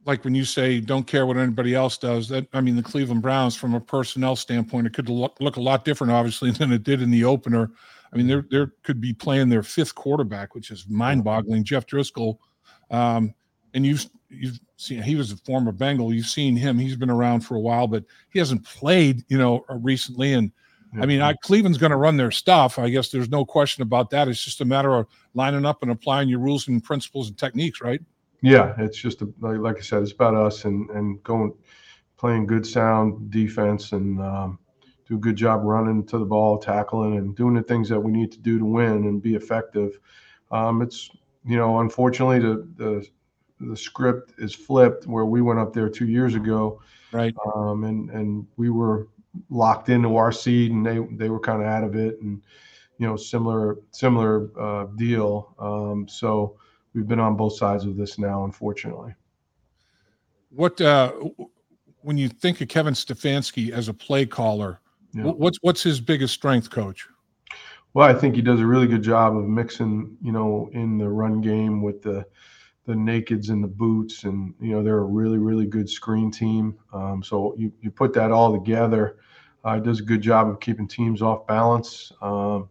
Like 0.04 0.24
when 0.24 0.34
you 0.34 0.44
say 0.44 0.80
don't 0.80 1.06
care 1.06 1.26
what 1.26 1.36
anybody 1.36 1.74
else 1.74 1.98
does 1.98 2.28
that 2.28 2.46
i 2.52 2.60
mean 2.60 2.76
the 2.76 2.82
cleveland 2.82 3.22
browns 3.22 3.56
from 3.56 3.74
a 3.74 3.80
personnel 3.80 4.36
standpoint 4.36 4.86
it 4.86 4.94
could 4.94 5.08
look, 5.08 5.36
look 5.40 5.56
a 5.56 5.60
lot 5.60 5.84
different 5.84 6.12
obviously 6.12 6.50
than 6.52 6.72
it 6.72 6.84
did 6.84 7.02
in 7.02 7.10
the 7.10 7.24
opener. 7.24 7.70
I 8.12 8.16
mean 8.16 8.26
there 8.26 8.46
there 8.50 8.72
could 8.82 9.00
be 9.00 9.12
playing 9.12 9.48
their 9.48 9.62
fifth 9.62 9.94
quarterback 9.94 10.54
which 10.54 10.70
is 10.70 10.86
mind-boggling. 10.88 11.64
Jeff 11.64 11.86
driskel 11.86 12.38
um, 12.90 13.34
and 13.74 13.84
you've 13.84 14.06
you've 14.28 14.60
seen 14.76 15.02
he 15.02 15.16
was 15.16 15.32
a 15.32 15.36
former 15.38 15.72
bengal. 15.72 16.12
You've 16.12 16.26
seen 16.26 16.56
him. 16.56 16.78
He's 16.78 16.96
been 16.96 17.10
around 17.10 17.40
for 17.40 17.56
a 17.56 17.60
while 17.60 17.86
but 17.86 18.04
he 18.30 18.38
hasn't 18.38 18.64
played 18.64 19.24
you 19.28 19.38
know 19.38 19.64
recently. 19.68 20.34
And 20.34 20.52
I 21.00 21.06
mean, 21.06 21.20
I, 21.20 21.34
Cleveland's 21.42 21.78
going 21.78 21.90
to 21.90 21.96
run 21.96 22.16
their 22.16 22.30
stuff. 22.30 22.78
I 22.78 22.88
guess 22.88 23.10
there's 23.10 23.28
no 23.28 23.44
question 23.44 23.82
about 23.82 24.10
that. 24.10 24.28
It's 24.28 24.42
just 24.42 24.60
a 24.60 24.64
matter 24.64 24.94
of 24.94 25.06
lining 25.34 25.66
up 25.66 25.82
and 25.82 25.90
applying 25.90 26.28
your 26.28 26.38
rules 26.38 26.68
and 26.68 26.82
principles 26.82 27.28
and 27.28 27.36
techniques, 27.36 27.80
right? 27.80 28.00
Yeah, 28.40 28.74
it's 28.78 28.96
just 28.96 29.22
a, 29.22 29.28
like, 29.40 29.58
like 29.58 29.78
I 29.78 29.80
said, 29.80 30.02
it's 30.02 30.12
about 30.12 30.34
us 30.34 30.64
and 30.64 30.88
and 30.90 31.22
going 31.22 31.52
playing 32.16 32.46
good 32.46 32.66
sound 32.66 33.30
defense 33.30 33.92
and 33.92 34.20
um, 34.20 34.58
do 35.06 35.16
a 35.16 35.18
good 35.18 35.36
job 35.36 35.62
running 35.64 36.04
to 36.06 36.18
the 36.18 36.24
ball, 36.24 36.58
tackling, 36.58 37.16
and 37.16 37.36
doing 37.36 37.54
the 37.54 37.62
things 37.62 37.88
that 37.88 38.00
we 38.00 38.12
need 38.12 38.32
to 38.32 38.38
do 38.38 38.58
to 38.58 38.64
win 38.64 39.04
and 39.04 39.22
be 39.22 39.34
effective. 39.34 39.98
Um, 40.50 40.82
it's 40.82 41.10
you 41.44 41.56
know, 41.56 41.80
unfortunately, 41.80 42.38
the 42.38 42.66
the 42.76 43.06
the 43.60 43.76
script 43.76 44.34
is 44.38 44.54
flipped 44.54 45.06
where 45.06 45.24
we 45.24 45.42
went 45.42 45.58
up 45.58 45.72
there 45.72 45.88
two 45.88 46.06
years 46.06 46.34
ago, 46.34 46.80
right? 47.12 47.34
Um, 47.54 47.84
and 47.84 48.10
and 48.10 48.46
we 48.56 48.70
were 48.70 49.08
locked 49.50 49.88
into 49.88 50.16
our 50.16 50.32
seed, 50.32 50.72
and 50.72 50.84
they 50.84 50.98
they 51.12 51.28
were 51.28 51.40
kind 51.40 51.62
of 51.62 51.68
out 51.68 51.84
of 51.84 51.96
it, 51.96 52.20
and 52.20 52.42
you 52.98 53.06
know, 53.06 53.16
similar 53.16 53.78
similar 53.90 54.50
uh, 54.60 54.86
deal. 54.96 55.54
Um, 55.58 56.08
so 56.08 56.56
we've 56.94 57.08
been 57.08 57.20
on 57.20 57.36
both 57.36 57.56
sides 57.56 57.84
of 57.84 57.96
this 57.96 58.18
now, 58.18 58.44
unfortunately. 58.44 59.14
What 60.50 60.80
uh, 60.80 61.12
when 62.02 62.16
you 62.16 62.28
think 62.28 62.60
of 62.60 62.68
Kevin 62.68 62.94
Stefanski 62.94 63.70
as 63.70 63.88
a 63.88 63.94
play 63.94 64.26
caller, 64.26 64.80
yeah. 65.12 65.24
what's 65.24 65.58
what's 65.62 65.82
his 65.82 66.00
biggest 66.00 66.34
strength, 66.34 66.70
Coach? 66.70 67.06
Well, 67.94 68.08
I 68.08 68.12
think 68.12 68.34
he 68.34 68.42
does 68.42 68.60
a 68.60 68.66
really 68.66 68.86
good 68.86 69.02
job 69.02 69.36
of 69.36 69.44
mixing, 69.44 70.18
you 70.20 70.30
know, 70.30 70.68
in 70.72 70.98
the 70.98 71.08
run 71.08 71.40
game 71.40 71.80
with 71.80 72.02
the 72.02 72.26
the 72.86 72.94
nakeds 72.94 73.50
and 73.50 73.62
the 73.62 73.68
boots, 73.68 74.24
and 74.24 74.54
you 74.60 74.72
know 74.72 74.82
they're 74.82 74.98
a 74.98 75.04
really 75.04 75.38
really 75.38 75.66
good 75.66 75.88
screen 75.90 76.30
team. 76.30 76.76
Um, 76.92 77.22
so 77.22 77.54
you 77.58 77.72
you 77.80 77.90
put 77.90 78.12
that 78.14 78.30
all 78.30 78.52
together, 78.52 79.18
uh, 79.64 79.78
does 79.78 80.00
a 80.00 80.04
good 80.04 80.22
job 80.22 80.48
of 80.48 80.60
keeping 80.60 80.88
teams 80.88 81.22
off 81.22 81.46
balance. 81.46 82.12
Um, 82.22 82.68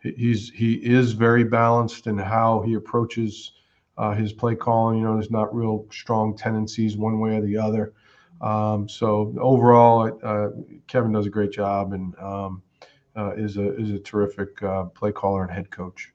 he's 0.00 0.50
he 0.50 0.74
is 0.74 1.12
very 1.12 1.44
balanced 1.44 2.06
in 2.06 2.18
how 2.18 2.62
he 2.62 2.74
approaches 2.74 3.52
uh, 3.96 4.12
his 4.12 4.32
play 4.32 4.54
calling. 4.54 4.98
You 4.98 5.04
know, 5.04 5.14
there's 5.14 5.30
not 5.30 5.54
real 5.54 5.86
strong 5.90 6.36
tendencies 6.36 6.96
one 6.96 7.18
way 7.18 7.36
or 7.36 7.40
the 7.40 7.56
other. 7.56 7.94
Um, 8.40 8.88
so 8.88 9.34
overall, 9.40 10.18
uh, 10.22 10.48
Kevin 10.86 11.12
does 11.12 11.26
a 11.26 11.30
great 11.30 11.52
job 11.52 11.92
and 11.92 12.14
um, 12.18 12.62
uh, 13.16 13.32
is 13.36 13.56
a 13.56 13.74
is 13.80 13.90
a 13.90 13.98
terrific 13.98 14.62
uh, 14.62 14.84
play 14.84 15.12
caller 15.12 15.42
and 15.42 15.52
head 15.52 15.70
coach 15.70 16.12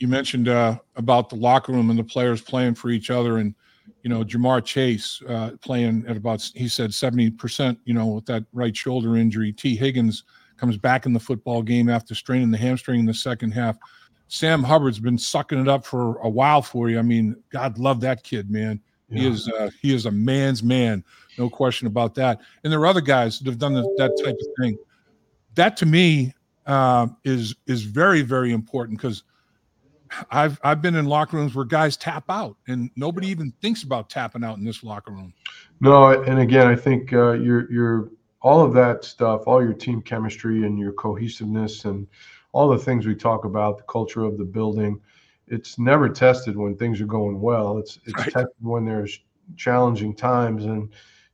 you 0.00 0.08
mentioned 0.08 0.48
uh, 0.48 0.78
about 0.96 1.28
the 1.28 1.36
locker 1.36 1.72
room 1.72 1.90
and 1.90 1.98
the 1.98 2.04
players 2.04 2.40
playing 2.40 2.74
for 2.74 2.88
each 2.88 3.10
other, 3.10 3.36
and 3.36 3.54
you 4.02 4.10
know 4.10 4.24
Ja'Marr 4.24 4.64
Chase 4.64 5.22
uh, 5.28 5.50
playing 5.60 6.04
at 6.08 6.16
about 6.16 6.50
he 6.54 6.66
said 6.66 6.92
seventy 6.92 7.30
percent. 7.30 7.78
You 7.84 7.94
know 7.94 8.06
with 8.06 8.26
that 8.26 8.44
right 8.52 8.76
shoulder 8.76 9.16
injury. 9.16 9.52
Tee 9.52 9.76
Higgins 9.76 10.24
comes 10.56 10.76
back 10.76 11.06
in 11.06 11.12
the 11.12 11.20
football 11.20 11.62
game 11.62 11.88
after 11.88 12.14
straining 12.14 12.50
the 12.50 12.58
hamstring 12.58 13.00
in 13.00 13.06
the 13.06 13.14
second 13.14 13.52
half. 13.52 13.76
Sam 14.28 14.62
Hubbard's 14.62 15.00
been 15.00 15.18
sucking 15.18 15.60
it 15.60 15.68
up 15.68 15.84
for 15.84 16.18
a 16.18 16.28
while 16.28 16.62
for 16.62 16.88
you. 16.88 16.98
I 16.98 17.02
mean, 17.02 17.36
God 17.50 17.78
love 17.78 18.00
that 18.02 18.22
kid, 18.22 18.50
man. 18.50 18.80
Yeah. 19.08 19.18
He 19.18 19.26
is 19.28 19.48
uh, 19.48 19.70
he 19.82 19.94
is 19.94 20.06
a 20.06 20.10
man's 20.10 20.62
man, 20.62 21.04
no 21.36 21.50
question 21.50 21.86
about 21.86 22.14
that. 22.14 22.40
And 22.64 22.72
there 22.72 22.80
are 22.80 22.86
other 22.86 23.00
guys 23.02 23.38
that 23.38 23.46
have 23.46 23.58
done 23.58 23.74
the, 23.74 23.82
that 23.98 24.16
type 24.24 24.36
of 24.36 24.46
thing. 24.58 24.78
That 25.56 25.76
to 25.78 25.86
me 25.86 26.32
uh, 26.64 27.08
is 27.24 27.54
is 27.66 27.82
very 27.82 28.22
very 28.22 28.52
important 28.52 28.98
because 28.98 29.24
I've 30.30 30.58
I've 30.62 30.82
been 30.82 30.94
in 30.94 31.06
locker 31.06 31.36
rooms 31.36 31.54
where 31.54 31.64
guys 31.64 31.96
tap 31.96 32.24
out, 32.28 32.56
and 32.68 32.90
nobody 32.96 33.28
even 33.28 33.52
thinks 33.60 33.82
about 33.82 34.10
tapping 34.10 34.44
out 34.44 34.58
in 34.58 34.64
this 34.64 34.82
locker 34.82 35.12
room. 35.12 35.32
No, 35.80 36.22
and 36.22 36.38
again, 36.38 36.66
I 36.66 36.76
think 36.76 37.12
uh, 37.12 37.32
you're 37.32 37.70
you're 37.70 38.10
all 38.42 38.64
of 38.64 38.72
that 38.74 39.04
stuff, 39.04 39.42
all 39.46 39.62
your 39.62 39.74
team 39.74 40.02
chemistry 40.02 40.64
and 40.64 40.78
your 40.78 40.92
cohesiveness, 40.92 41.84
and 41.84 42.06
all 42.52 42.68
the 42.68 42.78
things 42.78 43.06
we 43.06 43.14
talk 43.14 43.44
about, 43.44 43.78
the 43.78 43.84
culture 43.84 44.24
of 44.24 44.38
the 44.38 44.44
building. 44.44 45.00
It's 45.46 45.78
never 45.78 46.08
tested 46.08 46.56
when 46.56 46.76
things 46.76 47.00
are 47.00 47.06
going 47.06 47.40
well. 47.40 47.78
It's 47.78 47.98
it's 48.04 48.14
right. 48.14 48.32
tested 48.32 48.54
when 48.60 48.84
there's 48.84 49.20
challenging 49.56 50.14
times, 50.14 50.64
and 50.64 50.90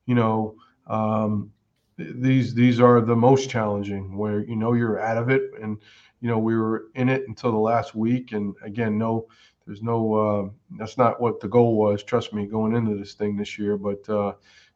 you 0.06 0.14
know 0.14 0.56
um, 0.86 1.52
these 1.98 2.54
these 2.54 2.80
are 2.80 3.00
the 3.00 3.16
most 3.16 3.48
challenging 3.48 4.16
where 4.16 4.44
you 4.44 4.56
know 4.56 4.74
you're 4.74 5.00
out 5.00 5.16
of 5.16 5.30
it 5.30 5.50
and 5.60 5.78
you 6.20 6.28
know, 6.28 6.38
we 6.38 6.56
were 6.56 6.86
in 6.94 7.08
it 7.08 7.24
until 7.28 7.52
the 7.52 7.58
last 7.58 7.94
week. 7.94 8.32
And 8.32 8.54
again, 8.62 8.98
no, 8.98 9.26
there's 9.66 9.82
no, 9.82 10.14
uh, 10.14 10.48
that's 10.78 10.96
not 10.96 11.20
what 11.20 11.40
the 11.40 11.48
goal 11.48 11.76
was. 11.76 12.02
Trust 12.02 12.32
me, 12.32 12.46
going 12.46 12.74
into 12.74 12.96
this 12.96 13.14
thing 13.14 13.36
this 13.36 13.58
year, 13.58 13.76
but 13.76 14.08
uh, 14.08 14.32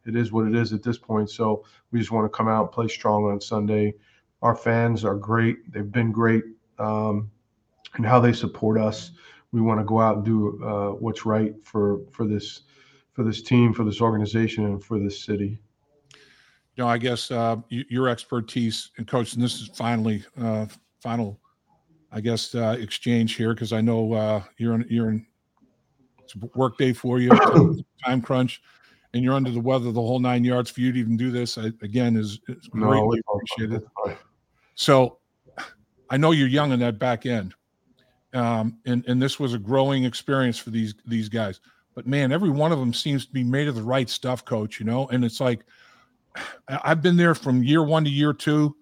it 0.07 0.17
is 0.17 0.33
what 0.33 0.47
it 0.47 0.55
is 0.55 0.73
at 0.73 0.83
this 0.83 0.99
point. 0.99 1.31
So 1.31 1.65
we 1.91 1.99
just 1.99 2.11
want 2.11 2.25
to 2.25 2.37
come 2.37 2.49
out 2.49 2.63
and 2.63 2.73
play 2.73 2.89
strong 2.89 3.25
on 3.25 3.41
Sunday. 3.41 3.95
Our 4.43 4.55
fans 4.55 5.05
are 5.05 5.17
great. 5.17 5.71
They've 5.73 5.91
been 5.91 6.13
great 6.13 6.45
um, 6.79 7.31
and 7.95 8.07
how 8.07 8.21
they 8.21 8.33
support 8.33 8.79
us. 8.79 9.13
We 9.53 9.61
want 9.61 9.81
to 9.81 9.85
go 9.85 10.01
out 10.01 10.17
and 10.17 10.25
do 10.25 10.63
uh, 10.65 10.91
what's 10.91 11.27
right 11.27 11.55
for 11.65 12.01
for 12.13 12.25
this 12.25 12.63
for 13.13 13.25
this 13.25 13.43
team, 13.43 13.75
for 13.75 13.83
this 13.83 14.01
organization, 14.01 14.65
and 14.65 14.83
for 14.83 14.99
this 14.99 15.25
city. 15.25 15.59
You 16.77 16.85
know, 16.85 16.89
I 16.89 16.99
guess 16.99 17.31
uh, 17.31 17.57
your 17.69 18.09
expertise 18.09 18.91
and 18.97 19.07
coach, 19.07 19.35
and 19.35 19.43
this 19.43 19.61
is 19.61 19.69
finally 19.75 20.25
uh, 20.41 20.67
final, 21.03 21.41
I 22.13 22.21
guess, 22.21 22.55
uh, 22.55 22.77
exchange 22.79 23.35
here 23.35 23.55
because 23.55 23.73
I 23.73 23.81
know 23.81 24.13
uh, 24.13 24.43
you're 24.57 24.75
in 24.75 24.87
you're 24.89 25.11
in 25.11 25.27
it's 26.35 26.35
a 26.35 26.59
work 26.59 26.79
day 26.79 26.93
for 26.93 27.19
you, 27.19 27.31
time 28.05 28.23
crunch, 28.23 28.63
and 29.15 29.25
you're 29.25 29.35
under 29.35 29.51
the 29.51 29.61
weather 29.61 29.91
the 29.91 30.01
whole 30.01 30.21
nine 30.21 30.45
yards. 30.45 30.71
For 30.71 30.81
you 30.81 30.93
to 30.93 30.99
even 30.99 31.17
do 31.17 31.31
this, 31.31 31.59
I, 31.59 31.67
again, 31.83 32.17
is, 32.17 32.39
is 32.49 32.69
greatly 32.69 33.21
no, 33.27 33.35
appreciated. 33.35 33.83
So, 34.75 35.19
I 36.09 36.17
know 36.17 36.31
you're 36.31 36.49
young 36.49 36.73
in 36.73 36.81
that 36.81 36.99
back 36.99 37.27
end, 37.27 37.55
um, 38.33 38.79
and 38.87 39.05
and 39.07 39.21
this 39.21 39.39
was 39.39 39.55
a 39.55 39.59
growing 39.59 40.05
experience 40.05 40.59
for 40.59 40.71
these 40.71 40.95
these 41.07 41.29
guys. 41.29 41.61
But 41.95 42.07
man, 42.07 42.33
every 42.33 42.51
one 42.51 42.73
of 42.73 42.79
them 42.79 42.95
seems 42.95 43.27
to 43.27 43.33
be 43.33 43.43
made 43.43 43.69
of 43.69 43.75
the 43.75 43.83
right 43.83 44.09
stuff, 44.09 44.45
coach. 44.45 44.79
You 44.79 44.87
know, 44.87 45.09
and 45.09 45.25
it's 45.25 45.41
like 45.41 45.65
I've 46.69 47.03
been 47.03 47.17
there 47.17 47.35
from 47.35 47.63
year 47.63 47.83
one 47.83 48.05
to 48.05 48.11
year 48.11 48.33
two 48.33 48.77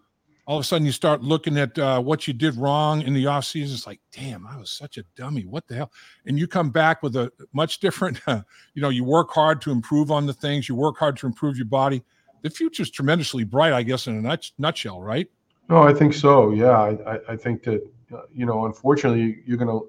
all 0.48 0.56
of 0.56 0.62
a 0.62 0.64
sudden 0.64 0.86
you 0.86 0.92
start 0.92 1.22
looking 1.22 1.58
at 1.58 1.78
uh, 1.78 2.00
what 2.00 2.26
you 2.26 2.32
did 2.32 2.56
wrong 2.56 3.02
in 3.02 3.12
the 3.12 3.26
off 3.26 3.44
season. 3.44 3.74
It's 3.74 3.86
like, 3.86 4.00
damn, 4.10 4.46
I 4.46 4.56
was 4.56 4.70
such 4.70 4.96
a 4.96 5.04
dummy. 5.14 5.44
What 5.44 5.68
the 5.68 5.74
hell? 5.74 5.92
And 6.24 6.38
you 6.38 6.48
come 6.48 6.70
back 6.70 7.02
with 7.02 7.16
a 7.16 7.30
much 7.52 7.80
different, 7.80 8.18
uh, 8.26 8.40
you 8.74 8.80
know, 8.80 8.88
you 8.88 9.04
work 9.04 9.30
hard 9.30 9.60
to 9.62 9.70
improve 9.70 10.10
on 10.10 10.24
the 10.24 10.32
things, 10.32 10.66
you 10.66 10.74
work 10.74 10.96
hard 10.96 11.18
to 11.18 11.26
improve 11.26 11.58
your 11.58 11.66
body. 11.66 12.02
The 12.40 12.48
future's 12.48 12.90
tremendously 12.90 13.44
bright, 13.44 13.74
I 13.74 13.82
guess, 13.82 14.06
in 14.06 14.16
a 14.16 14.22
nut- 14.22 14.50
nutshell, 14.56 15.02
right? 15.02 15.28
No, 15.68 15.82
I 15.82 15.92
think 15.92 16.14
so. 16.14 16.50
Yeah, 16.50 16.78
I, 16.78 17.18
I 17.28 17.36
think 17.36 17.62
that, 17.64 17.86
uh, 18.10 18.22
you 18.32 18.46
know, 18.46 18.64
unfortunately, 18.64 19.42
you're 19.44 19.58
gonna 19.58 19.80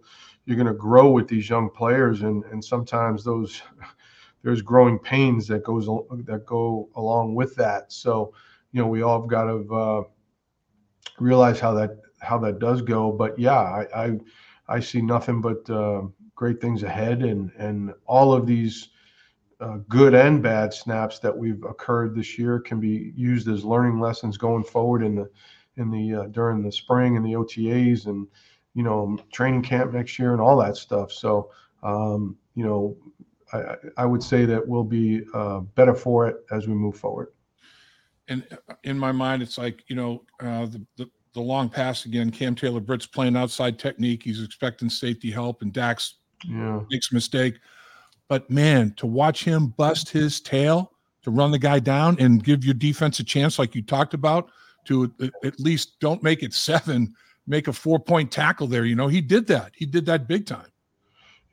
you're 0.45 0.57
gonna 0.57 0.73
grow 0.73 1.09
with 1.09 1.29
these 1.29 1.49
young 1.49 1.69
players, 1.69 2.21
and 2.23 2.43
and 2.45 2.61
sometimes 2.61 3.23
those 3.23 3.61
there's 4.43 4.61
growing 4.61 4.99
pains 4.99 5.47
that 5.47 5.63
goes 5.63 5.85
that 6.25 6.45
go 6.45 6.89
along 6.95 7.35
with 7.35 7.55
that. 7.55 7.91
So, 7.91 8.33
you 8.71 8.81
know, 8.81 8.87
we 8.87 9.01
all 9.01 9.21
have 9.21 9.29
got 9.29 9.45
to 9.45 9.75
uh, 9.75 10.03
realize 11.19 11.59
how 11.59 11.73
that 11.73 11.97
how 12.19 12.37
that 12.39 12.59
does 12.59 12.81
go. 12.81 13.11
But 13.11 13.37
yeah, 13.37 13.59
I 13.59 13.85
I, 13.95 14.19
I 14.67 14.79
see 14.79 15.01
nothing 15.01 15.41
but 15.41 15.69
uh, 15.69 16.03
great 16.35 16.61
things 16.61 16.83
ahead, 16.83 17.21
and 17.21 17.51
and 17.57 17.93
all 18.05 18.33
of 18.33 18.45
these 18.45 18.89
uh, 19.59 19.77
good 19.89 20.13
and 20.13 20.41
bad 20.41 20.73
snaps 20.73 21.19
that 21.19 21.37
we've 21.37 21.63
occurred 21.63 22.15
this 22.15 22.37
year 22.39 22.59
can 22.59 22.79
be 22.79 23.11
used 23.15 23.47
as 23.49 23.65
learning 23.65 23.99
lessons 23.99 24.37
going 24.37 24.63
forward 24.63 25.03
in 25.03 25.15
the 25.15 25.29
in 25.77 25.91
the 25.91 26.21
uh, 26.21 26.27
during 26.27 26.63
the 26.63 26.71
spring 26.71 27.17
and 27.17 27.25
the 27.25 27.33
OTAs 27.33 28.05
and 28.05 28.27
you 28.73 28.83
know 28.83 29.17
training 29.33 29.63
camp 29.63 29.93
next 29.93 30.17
year 30.17 30.31
and 30.31 30.41
all 30.41 30.57
that 30.57 30.77
stuff. 30.77 31.11
So 31.11 31.51
um, 31.83 32.37
you 32.55 32.63
know. 32.63 32.95
I, 33.53 33.75
I 33.97 34.05
would 34.05 34.23
say 34.23 34.45
that 34.45 34.65
we'll 34.67 34.83
be 34.83 35.23
uh, 35.33 35.59
better 35.59 35.95
for 35.95 36.27
it 36.27 36.37
as 36.51 36.67
we 36.67 36.73
move 36.73 36.95
forward 36.97 37.29
and 38.29 38.45
in 38.83 38.97
my 38.97 39.11
mind, 39.11 39.41
it's 39.41 39.57
like 39.57 39.83
you 39.87 39.95
know 39.95 40.23
uh, 40.39 40.67
the, 40.67 40.85
the, 40.95 41.09
the 41.33 41.41
long 41.41 41.67
pass 41.67 42.05
again. 42.05 42.31
Cam 42.31 42.55
Taylor 42.55 42.79
Britt's 42.79 43.07
playing 43.07 43.35
outside 43.35 43.77
technique. 43.77 44.23
He's 44.23 44.41
expecting 44.41 44.89
safety 44.89 45.31
help, 45.31 45.61
and 45.61 45.73
Dax 45.73 46.15
yeah. 46.47 46.79
makes 46.89 47.11
a 47.11 47.15
mistake. 47.15 47.59
But 48.27 48.49
man, 48.49 48.93
to 48.97 49.07
watch 49.07 49.43
him 49.43 49.67
bust 49.69 50.09
his 50.09 50.39
tail 50.39 50.93
to 51.23 51.31
run 51.31 51.51
the 51.51 51.59
guy 51.59 51.79
down 51.79 52.15
and 52.19 52.43
give 52.43 52.63
your 52.63 52.75
defense 52.75 53.19
a 53.19 53.23
chance, 53.23 53.59
like 53.59 53.75
you 53.75 53.81
talked 53.81 54.13
about, 54.13 54.51
to 54.85 55.11
at 55.43 55.59
least 55.59 55.99
don't 55.99 56.23
make 56.23 56.43
it 56.43 56.53
seven, 56.53 57.13
make 57.47 57.67
a 57.67 57.73
four 57.73 57.99
point 57.99 58.31
tackle 58.31 58.67
there. 58.67 58.85
You 58.85 58.95
know, 58.95 59.07
he 59.07 59.21
did 59.21 59.47
that. 59.47 59.71
He 59.75 59.85
did 59.87 60.05
that 60.05 60.27
big 60.27 60.45
time. 60.45 60.67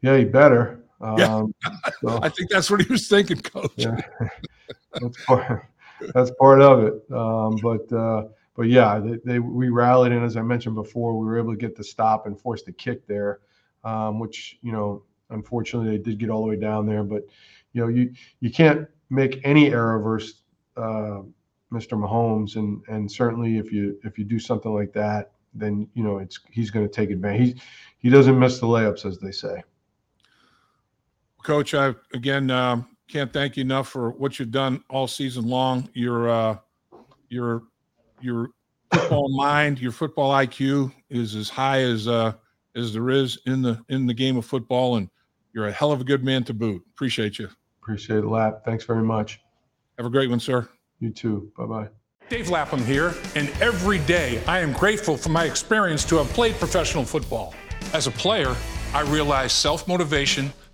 Yeah, 0.03 0.19
he 0.19 0.25
better. 0.25 0.85
Yeah. 1.01 1.37
Um, 1.37 1.55
so. 2.01 2.19
I 2.23 2.29
think 2.29 2.51
that's 2.51 2.71
what 2.71 2.83
he 2.83 2.91
was 2.91 3.09
thinking, 3.09 3.41
coach. 3.41 3.73
Yeah. 3.77 4.01
that's 6.15 6.31
part 6.39 6.61
of 6.61 6.85
it. 6.85 6.95
Um, 7.13 7.57
but 7.63 7.93
uh, 7.93 8.29
but 8.55 8.69
yeah, 8.69 8.99
they, 8.99 9.19
they, 9.25 9.39
we 9.39 9.69
rallied, 9.69 10.13
and 10.13 10.25
as 10.25 10.37
I 10.37 10.43
mentioned 10.43 10.75
before, 10.75 11.19
we 11.19 11.27
were 11.27 11.39
able 11.39 11.53
to 11.53 11.59
get 11.59 11.77
the 11.77 11.85
stop 11.85 12.27
and 12.27 12.41
force 12.41 12.63
the 12.63 12.73
kick 12.73 13.07
there, 13.07 13.41
um, 13.85 14.19
which 14.19 14.59
you 14.63 14.73
know 14.73 15.03
unfortunately 15.31 15.97
they 15.97 16.03
did 16.03 16.19
get 16.19 16.31
all 16.31 16.43
the 16.43 16.49
way 16.49 16.57
down 16.57 16.87
there. 16.87 17.03
But 17.03 17.25
you 17.73 17.83
know 17.83 17.89
you 17.89 18.13
you 18.41 18.51
can't 18.51 18.89
make 19.11 19.41
any 19.45 19.71
error 19.71 19.99
versus 20.01 20.43
uh, 20.77 21.23
Mr. 21.73 21.93
Mahomes, 21.93 22.57
and 22.57 22.83
and 22.89 23.11
certainly 23.11 23.59
if 23.59 23.71
you 23.71 23.99
if 24.05 24.19
you 24.19 24.25
do 24.25 24.39
something 24.39 24.73
like 24.73 24.93
that, 24.95 25.33
then 25.55 25.89
you 25.95 26.03
know 26.03 26.19
it's 26.19 26.41
he's 26.51 26.71
going 26.71 26.87
to 26.87 26.93
take 26.93 27.11
advantage. 27.11 27.55
He 27.55 27.61
he 27.99 28.11
doesn't 28.11 28.39
miss 28.39 28.59
the 28.59 28.67
layups, 28.67 29.05
as 29.05 29.19
they 29.19 29.33
say. 29.33 29.63
Coach, 31.47 31.75
I 31.75 31.95
again 32.13 32.51
um, 32.51 32.89
can't 33.07 33.33
thank 33.33 33.57
you 33.57 33.61
enough 33.61 33.87
for 33.89 34.11
what 34.11 34.37
you've 34.37 34.51
done 34.51 34.83
all 34.91 35.07
season 35.07 35.47
long. 35.47 35.89
Your 35.95 36.29
uh, 36.29 36.59
your 37.29 37.63
your 38.21 38.51
football 38.93 39.29
mind, 39.29 39.79
your 39.79 39.93
football 39.93 40.33
IQ 40.33 40.93
is 41.09 41.37
as 41.37 41.49
high 41.49 41.83
as 41.83 42.09
uh, 42.09 42.33
as 42.75 42.93
there 42.93 43.11
is 43.11 43.39
in 43.47 43.63
the 43.63 43.81
in 43.89 44.07
the 44.07 44.13
game 44.13 44.37
of 44.37 44.45
football, 44.45 44.97
and 44.97 45.09
you're 45.53 45.69
a 45.69 45.73
hell 45.73 45.93
of 45.93 46.01
a 46.01 46.05
good 46.05 46.25
man 46.25 46.43
to 46.43 46.53
boot. 46.53 46.83
Appreciate 46.97 47.39
you. 47.39 47.49
Appreciate 47.81 48.25
it, 48.25 48.27
Lap. 48.27 48.63
Thanks 48.65 48.83
very 48.83 49.05
much. 49.05 49.41
Have 49.99 50.07
a 50.07 50.11
great 50.11 50.29
one, 50.29 50.41
sir. 50.41 50.69
You 50.99 51.11
too. 51.11 51.53
Bye 51.57 51.67
bye. 51.67 51.89
Dave 52.29 52.51
Lapham 52.51 52.85
here, 52.85 53.15
and 53.37 53.51
every 53.61 54.01
day 54.01 54.43
I 54.49 54.59
am 54.59 54.73
grateful 54.73 55.17
for 55.17 55.29
my 55.29 55.45
experience 55.45 56.05
to 56.07 56.17
have 56.17 56.27
played 56.31 56.57
professional 56.57 57.05
football. 57.05 57.55
As 57.93 58.09
a 58.09 58.11
player, 58.11 58.57
I 58.93 59.03
realized 59.03 59.53
self 59.53 59.87
motivation 59.87 60.53